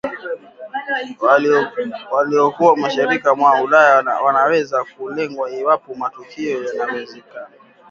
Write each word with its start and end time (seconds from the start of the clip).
walioko 2.13 2.75
mashariki 2.75 3.27
mwa 3.37 3.61
Ulaya 3.61 4.19
wanaweza 4.25 4.83
kulengwa 4.83 5.51
iwapo 5.51 5.95
matukio 5.95 6.63
yanaongezeka 6.65 7.39